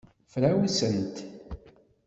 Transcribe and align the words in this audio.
Frawsent. 0.31 1.13